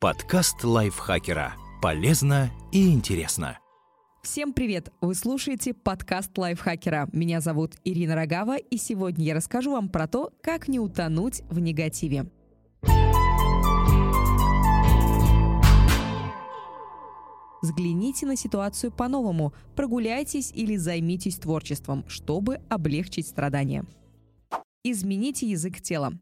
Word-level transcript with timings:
Подкаст 0.00 0.62
лайфхакера. 0.62 1.56
Полезно 1.82 2.52
и 2.70 2.92
интересно. 2.92 3.58
Всем 4.22 4.52
привет! 4.52 4.92
Вы 5.00 5.16
слушаете 5.16 5.74
подкаст 5.74 6.38
лайфхакера. 6.38 7.08
Меня 7.12 7.40
зовут 7.40 7.72
Ирина 7.82 8.14
Рогава, 8.14 8.58
и 8.58 8.76
сегодня 8.76 9.24
я 9.24 9.34
расскажу 9.34 9.72
вам 9.72 9.88
про 9.88 10.06
то, 10.06 10.30
как 10.40 10.68
не 10.68 10.78
утонуть 10.78 11.42
в 11.50 11.58
негативе. 11.58 12.30
Взгляните 17.60 18.24
на 18.24 18.36
ситуацию 18.36 18.92
по-новому, 18.92 19.52
прогуляйтесь 19.74 20.52
или 20.54 20.76
займитесь 20.76 21.38
творчеством, 21.38 22.08
чтобы 22.08 22.60
облегчить 22.68 23.26
страдания. 23.26 23.84
Измените 24.84 25.50
язык 25.50 25.80
тела. 25.80 26.12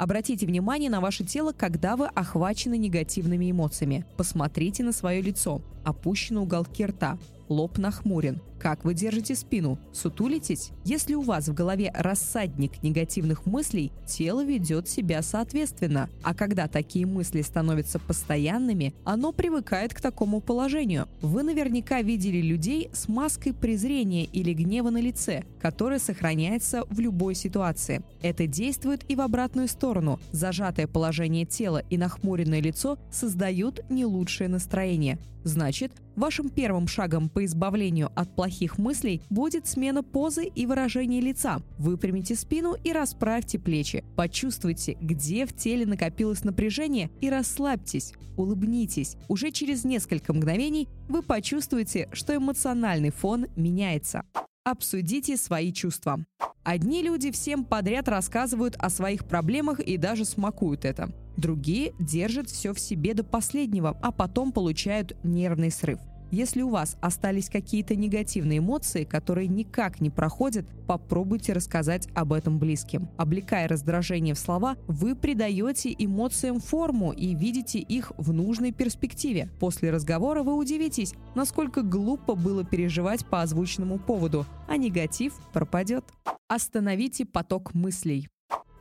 Обратите 0.00 0.46
внимание 0.46 0.88
на 0.88 1.02
ваше 1.02 1.24
тело, 1.24 1.52
когда 1.52 1.94
вы 1.94 2.06
охвачены 2.06 2.78
негативными 2.78 3.50
эмоциями. 3.50 4.06
Посмотрите 4.16 4.82
на 4.82 4.92
свое 4.92 5.20
лицо. 5.20 5.60
Опущены 5.84 6.40
уголки 6.40 6.86
рта. 6.86 7.18
Лоб 7.50 7.76
нахмурен. 7.76 8.40
Как 8.60 8.84
вы 8.84 8.94
держите 8.94 9.34
спину? 9.34 9.78
Сутулитесь? 9.92 10.70
Если 10.84 11.14
у 11.14 11.22
вас 11.22 11.48
в 11.48 11.54
голове 11.54 11.90
рассадник 11.94 12.82
негативных 12.82 13.44
мыслей, 13.46 13.90
тело 14.06 14.44
ведет 14.44 14.88
себя 14.88 15.22
соответственно. 15.22 16.08
А 16.22 16.34
когда 16.34 16.68
такие 16.68 17.06
мысли 17.06 17.40
становятся 17.40 17.98
постоянными, 17.98 18.94
оно 19.04 19.32
привыкает 19.32 19.94
к 19.94 20.00
такому 20.00 20.40
положению. 20.40 21.08
Вы 21.22 21.42
наверняка 21.42 22.02
видели 22.02 22.40
людей 22.40 22.90
с 22.92 23.08
маской 23.08 23.52
презрения 23.52 24.24
или 24.24 24.52
гнева 24.52 24.90
на 24.90 25.00
лице, 25.00 25.44
которая 25.60 25.98
сохраняется 25.98 26.84
в 26.90 27.00
любой 27.00 27.34
ситуации. 27.34 28.02
Это 28.22 28.46
действует 28.46 29.10
и 29.10 29.16
в 29.16 29.22
обратную 29.22 29.66
сторону. 29.66 29.89
Зажатое 30.32 30.86
положение 30.86 31.44
тела 31.44 31.82
и 31.90 31.96
нахмуренное 31.96 32.60
лицо 32.60 32.98
создают 33.10 33.80
не 33.90 34.04
лучшее 34.04 34.48
настроение. 34.48 35.18
Значит, 35.42 35.92
вашим 36.16 36.50
первым 36.50 36.86
шагом 36.86 37.28
по 37.28 37.44
избавлению 37.44 38.10
от 38.14 38.34
плохих 38.34 38.78
мыслей 38.78 39.22
будет 39.30 39.66
смена 39.66 40.02
позы 40.02 40.44
и 40.44 40.66
выражения 40.66 41.20
лица. 41.20 41.62
Выпрямите 41.78 42.34
спину 42.34 42.76
и 42.84 42.92
расправьте 42.92 43.58
плечи. 43.58 44.04
Почувствуйте, 44.16 44.98
где 45.00 45.46
в 45.46 45.56
теле 45.56 45.86
накопилось 45.86 46.44
напряжение 46.44 47.10
и 47.20 47.30
расслабьтесь. 47.30 48.12
Улыбнитесь. 48.36 49.16
Уже 49.28 49.50
через 49.50 49.84
несколько 49.84 50.32
мгновений 50.32 50.88
вы 51.08 51.22
почувствуете, 51.22 52.08
что 52.12 52.36
эмоциональный 52.36 53.10
фон 53.10 53.46
меняется. 53.56 54.24
Обсудите 54.64 55.38
свои 55.38 55.72
чувства. 55.72 56.18
Одни 56.64 57.02
люди 57.02 57.30
всем 57.30 57.64
подряд 57.64 58.08
рассказывают 58.08 58.76
о 58.76 58.90
своих 58.90 59.24
проблемах 59.24 59.80
и 59.80 59.96
даже 59.96 60.26
смакуют 60.26 60.84
это. 60.84 61.10
Другие 61.38 61.94
держат 61.98 62.50
все 62.50 62.74
в 62.74 62.78
себе 62.78 63.14
до 63.14 63.24
последнего, 63.24 63.98
а 64.02 64.12
потом 64.12 64.52
получают 64.52 65.16
нервный 65.24 65.70
срыв. 65.70 65.98
Если 66.30 66.62
у 66.62 66.68
вас 66.68 66.96
остались 67.00 67.50
какие-то 67.50 67.96
негативные 67.96 68.58
эмоции, 68.58 69.02
которые 69.02 69.48
никак 69.48 70.00
не 70.00 70.10
проходят, 70.10 70.64
попробуйте 70.86 71.52
рассказать 71.52 72.06
об 72.14 72.32
этом 72.32 72.60
близким. 72.60 73.08
Облекая 73.16 73.66
раздражение 73.66 74.34
в 74.34 74.38
слова, 74.38 74.76
вы 74.86 75.16
придаете 75.16 75.92
эмоциям 75.98 76.60
форму 76.60 77.10
и 77.12 77.34
видите 77.34 77.80
их 77.80 78.12
в 78.16 78.32
нужной 78.32 78.70
перспективе. 78.70 79.48
После 79.58 79.90
разговора 79.90 80.44
вы 80.44 80.54
удивитесь, 80.54 81.14
насколько 81.34 81.82
глупо 81.82 82.36
было 82.36 82.64
переживать 82.64 83.26
по 83.26 83.42
озвученному 83.42 83.98
поводу, 83.98 84.46
а 84.68 84.76
негатив 84.76 85.34
пропадет. 85.52 86.04
Остановите 86.46 87.26
поток 87.26 87.74
мыслей. 87.74 88.28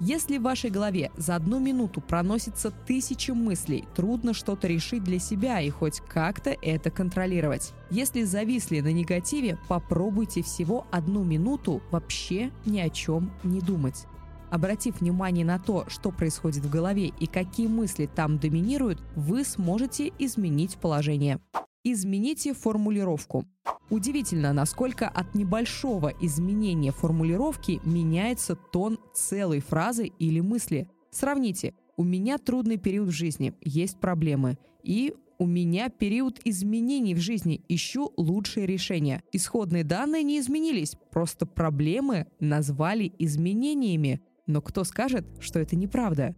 Если 0.00 0.38
в 0.38 0.42
вашей 0.42 0.70
голове 0.70 1.12
за 1.16 1.36
одну 1.36 1.60
минуту 1.60 2.00
проносится 2.00 2.70
тысячи 2.70 3.30
мыслей, 3.30 3.84
трудно 3.94 4.34
что-то 4.34 4.66
решить 4.66 5.04
для 5.04 5.18
себя 5.18 5.60
и 5.60 5.70
хоть 5.70 6.00
как-то 6.00 6.50
это 6.50 6.90
контролировать. 6.90 7.72
Если 7.90 8.24
зависли 8.24 8.80
на 8.80 8.92
негативе, 8.92 9.58
попробуйте 9.68 10.42
всего 10.42 10.86
одну 10.90 11.22
минуту 11.22 11.82
вообще 11.90 12.50
ни 12.64 12.80
о 12.80 12.90
чем 12.90 13.32
не 13.44 13.60
думать. 13.60 14.06
Обратив 14.50 15.00
внимание 15.00 15.46
на 15.46 15.58
то, 15.58 15.86
что 15.88 16.10
происходит 16.10 16.64
в 16.64 16.70
голове 16.70 17.06
и 17.06 17.26
какие 17.26 17.68
мысли 17.68 18.04
там 18.12 18.38
доминируют, 18.38 19.00
вы 19.16 19.44
сможете 19.44 20.12
изменить 20.18 20.76
положение. 20.76 21.40
Измените 21.84 22.52
формулировку. 22.52 23.46
Удивительно, 23.92 24.54
насколько 24.54 25.06
от 25.06 25.34
небольшого 25.34 26.14
изменения 26.18 26.92
формулировки 26.92 27.78
меняется 27.84 28.56
тон 28.56 28.98
целой 29.12 29.60
фразы 29.60 30.06
или 30.18 30.40
мысли. 30.40 30.88
Сравните. 31.10 31.74
У 31.98 32.02
меня 32.02 32.38
трудный 32.38 32.78
период 32.78 33.08
в 33.08 33.12
жизни, 33.12 33.52
есть 33.60 34.00
проблемы. 34.00 34.56
И 34.82 35.12
у 35.38 35.44
меня 35.44 35.90
период 35.90 36.40
изменений 36.42 37.14
в 37.14 37.18
жизни, 37.18 37.60
ищу 37.68 38.14
лучшие 38.16 38.64
решения. 38.64 39.22
Исходные 39.30 39.84
данные 39.84 40.22
не 40.22 40.38
изменились, 40.38 40.96
просто 41.10 41.44
проблемы 41.44 42.28
назвали 42.40 43.12
изменениями. 43.18 44.22
Но 44.46 44.62
кто 44.62 44.84
скажет, 44.84 45.26
что 45.38 45.58
это 45.58 45.76
неправда? 45.76 46.34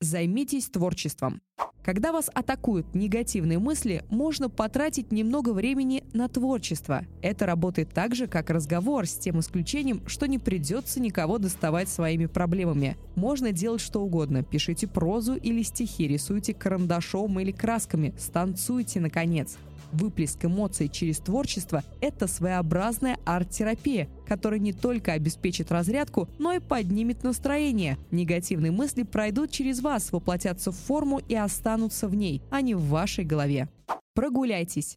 Займитесь 0.00 0.68
творчеством. 0.68 1.40
Когда 1.84 2.12
вас 2.12 2.30
атакуют 2.32 2.94
негативные 2.94 3.58
мысли, 3.58 4.04
можно 4.08 4.48
потратить 4.48 5.12
немного 5.12 5.52
времени 5.52 6.02
на 6.14 6.28
творчество. 6.28 7.04
Это 7.20 7.44
работает 7.44 7.90
так 7.92 8.14
же, 8.14 8.26
как 8.26 8.48
разговор, 8.48 9.06
с 9.06 9.18
тем 9.18 9.40
исключением, 9.40 10.02
что 10.06 10.26
не 10.26 10.38
придется 10.38 10.98
никого 10.98 11.36
доставать 11.38 11.90
своими 11.90 12.24
проблемами. 12.24 12.96
Можно 13.16 13.52
делать 13.52 13.82
что 13.82 14.02
угодно. 14.02 14.42
Пишите 14.42 14.86
прозу 14.86 15.34
или 15.34 15.62
стихи, 15.62 16.08
рисуйте 16.08 16.54
карандашом 16.54 17.38
или 17.38 17.52
красками, 17.52 18.14
станцуйте, 18.18 19.00
наконец. 19.00 19.58
Выплеск 19.94 20.44
эмоций 20.44 20.88
через 20.88 21.18
творчество– 21.18 21.84
это 22.00 22.26
своеобразная 22.26 23.16
арт-терапия, 23.24 24.08
которая 24.26 24.58
не 24.58 24.72
только 24.72 25.12
обеспечит 25.12 25.70
разрядку, 25.70 26.28
но 26.40 26.52
и 26.52 26.58
поднимет 26.58 27.22
настроение. 27.22 27.96
Негативные 28.10 28.72
мысли 28.72 29.04
пройдут 29.04 29.52
через 29.52 29.80
вас, 29.80 30.10
воплотятся 30.10 30.72
в 30.72 30.76
форму 30.76 31.20
и 31.28 31.36
останутся 31.36 32.08
в 32.08 32.16
ней, 32.16 32.42
а 32.50 32.60
не 32.60 32.74
в 32.74 32.88
вашей 32.88 33.24
голове. 33.24 33.68
Прогуляйтесь. 34.14 34.96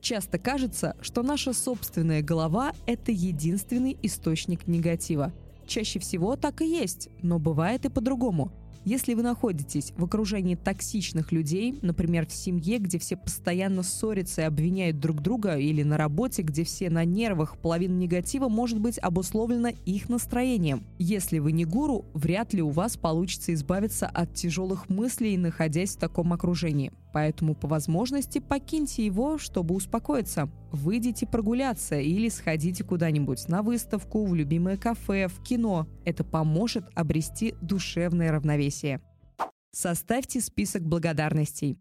Часто 0.00 0.38
кажется, 0.38 0.94
что 1.00 1.24
наша 1.24 1.52
собственная 1.52 2.22
голова– 2.22 2.72
это 2.86 3.10
единственный 3.10 3.96
источник 4.02 4.68
негатива. 4.68 5.32
Чаще 5.66 5.98
всего 5.98 6.36
так 6.36 6.62
и 6.62 6.68
есть, 6.68 7.08
но 7.20 7.40
бывает 7.40 7.84
и 7.84 7.88
по-другому– 7.88 8.52
если 8.86 9.14
вы 9.14 9.22
находитесь 9.22 9.92
в 9.96 10.04
окружении 10.04 10.54
токсичных 10.54 11.32
людей, 11.32 11.76
например, 11.82 12.24
в 12.24 12.32
семье, 12.32 12.78
где 12.78 13.00
все 13.00 13.16
постоянно 13.16 13.82
ссорятся 13.82 14.42
и 14.42 14.44
обвиняют 14.44 15.00
друг 15.00 15.20
друга, 15.20 15.56
или 15.56 15.82
на 15.82 15.96
работе, 15.96 16.42
где 16.42 16.62
все 16.62 16.88
на 16.88 17.04
нервах, 17.04 17.58
половина 17.58 17.98
негатива 17.98 18.48
может 18.48 18.78
быть 18.78 18.98
обусловлена 18.98 19.70
их 19.86 20.08
настроением. 20.08 20.84
Если 20.98 21.40
вы 21.40 21.50
не 21.50 21.64
гуру, 21.64 22.04
вряд 22.14 22.54
ли 22.54 22.62
у 22.62 22.70
вас 22.70 22.96
получится 22.96 23.52
избавиться 23.52 24.06
от 24.06 24.34
тяжелых 24.34 24.88
мыслей, 24.88 25.36
находясь 25.36 25.96
в 25.96 25.98
таком 25.98 26.32
окружении. 26.32 26.92
Поэтому 27.12 27.54
по 27.54 27.66
возможности 27.66 28.38
покиньте 28.38 29.04
его, 29.06 29.38
чтобы 29.38 29.74
успокоиться. 29.74 30.50
Выйдите 30.70 31.26
прогуляться 31.26 31.98
или 31.98 32.28
сходите 32.28 32.84
куда-нибудь 32.84 33.48
на 33.48 33.62
выставку, 33.62 34.26
в 34.26 34.34
любимое 34.34 34.76
кафе, 34.76 35.28
в 35.28 35.42
кино. 35.42 35.86
Это 36.04 36.24
поможет 36.24 36.84
обрести 36.94 37.54
душевное 37.62 38.30
равновесие. 38.32 39.00
Составьте 39.72 40.40
список 40.40 40.82
благодарностей. 40.82 41.78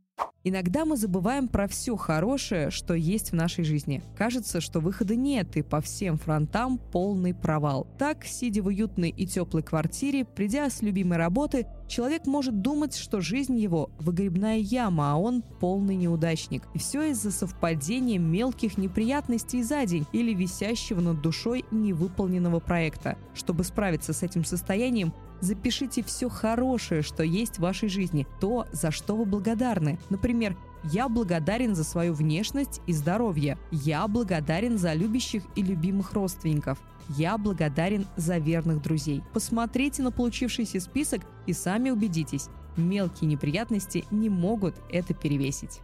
Иногда 0.48 0.86
мы 0.86 0.96
забываем 0.96 1.48
про 1.48 1.68
все 1.68 1.96
хорошее, 1.96 2.70
что 2.70 2.94
есть 2.94 3.32
в 3.32 3.34
нашей 3.34 3.64
жизни. 3.64 4.04
Кажется, 4.16 4.62
что 4.62 4.80
выхода 4.80 5.16
нет, 5.16 5.58
и 5.58 5.64
по 5.64 5.82
всем 5.82 6.20
фронтам 6.20 6.78
полный 6.78 7.34
провал. 7.34 7.88
Так, 7.98 8.26
сидя 8.26 8.62
в 8.62 8.68
уютной 8.68 9.10
и 9.10 9.26
теплой 9.26 9.64
квартире, 9.64 10.24
придя 10.24 10.70
с 10.70 10.84
любимой 10.84 11.18
работы, 11.18 11.66
человек 11.88 12.28
может 12.28 12.62
думать, 12.62 12.96
что 12.96 13.22
жизнь 13.22 13.58
его– 13.58 13.90
выгребная 14.00 14.58
яма, 14.58 15.14
а 15.14 15.16
он 15.16 15.42
полный 15.42 15.96
неудачник. 15.96 16.62
И 16.76 16.78
все 16.78 17.10
из-за 17.10 17.32
совпадения 17.32 18.20
мелких 18.20 18.78
неприятностей 18.78 19.64
за 19.64 19.84
день 19.88 20.06
или 20.12 20.32
висящего 20.32 21.02
над 21.02 21.24
душой 21.24 21.66
невыполненного 21.72 22.60
проекта. 22.60 23.18
Чтобы 23.34 23.64
справиться 23.64 24.14
с 24.14 24.22
этим 24.22 24.46
состоянием, 24.46 25.12
Запишите 25.42 26.04
все 26.04 26.30
хорошее, 26.30 27.02
что 27.02 27.24
есть 27.24 27.58
в 27.58 27.62
вашей 27.62 27.90
жизни, 27.90 28.28
то, 28.40 28.66
за 28.72 28.92
что 28.92 29.16
вы 29.16 29.26
благодарны. 29.26 30.00
Например, 30.10 30.56
я 30.84 31.10
благодарен 31.10 31.76
за 31.76 31.84
свою 31.84 32.14
внешность 32.14 32.82
и 32.86 32.94
здоровье. 32.94 33.58
Я 33.72 34.08
благодарен 34.08 34.78
за 34.78 34.94
любящих 34.94 35.44
и 35.56 35.64
любимых 35.64 36.14
родственников. 36.14 36.78
Я 37.10 37.38
благодарен 37.38 38.08
за 38.16 38.38
верных 38.38 38.82
друзей. 38.82 39.24
Посмотрите 39.34 40.02
на 40.04 40.12
получившийся 40.12 40.80
список 40.80 41.22
и 41.46 41.54
сами 41.54 41.90
убедитесь, 41.90 42.50
мелкие 42.78 43.30
неприятности 43.30 44.06
не 44.12 44.30
могут 44.30 44.76
это 44.90 45.14
перевесить. 45.14 45.82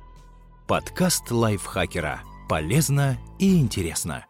Подкаст 0.68 1.30
лайфхакера. 1.32 2.22
Полезно 2.48 3.18
и 3.40 3.60
интересно. 3.60 4.26